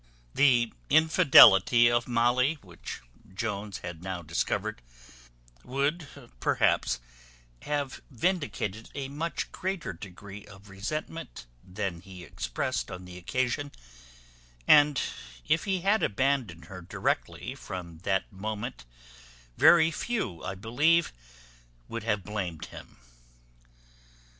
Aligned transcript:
The 0.33 0.73
infidelity 0.89 1.87
of 1.87 2.07
Molly, 2.07 2.55
which 2.63 3.01
Jones 3.35 3.81
had 3.85 4.01
now 4.01 4.23
discovered, 4.23 4.81
would, 5.63 6.07
perhaps, 6.39 6.99
have 7.61 8.01
vindicated 8.09 8.89
a 8.95 9.09
much 9.09 9.51
greater 9.51 9.93
degree 9.93 10.43
of 10.43 10.69
resentment 10.71 11.45
than 11.63 12.01
he 12.01 12.23
expressed 12.23 12.89
on 12.89 13.05
the 13.05 13.15
occasion; 13.19 13.71
and 14.67 14.99
if 15.47 15.65
he 15.65 15.81
had 15.81 16.01
abandoned 16.01 16.65
her 16.65 16.81
directly 16.81 17.53
from 17.53 17.99
that 17.99 18.31
moment, 18.33 18.85
very 19.55 19.91
few, 19.91 20.43
I 20.43 20.55
believe, 20.55 21.13
would 21.87 22.01
have 22.05 22.23
blamed 22.23 22.65
him. 22.73 22.97